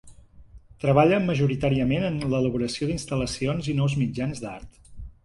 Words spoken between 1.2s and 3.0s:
majoritàriament en l'elaboració